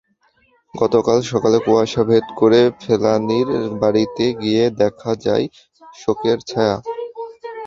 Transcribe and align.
গতকাল 0.73 1.19
সকালে 1.31 1.57
কুয়াশা 1.65 2.01
ভেদ 2.09 2.25
করে 2.39 2.61
ফেলানীর 2.81 3.49
বাড়িতে 3.81 4.25
গিয়ে 4.41 4.63
দেখা 4.81 5.11
যায়, 5.25 5.45
শোকের 5.93 6.37
ছায়া। 6.49 6.77